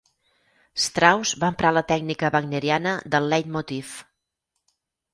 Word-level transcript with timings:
Strauss 0.85 1.33
va 1.43 1.51
emprar 1.53 1.73
la 1.79 1.85
tècnica 1.93 2.33
wagneriana 2.39 2.97
del 3.17 3.31
leitmotiv. 3.37 3.97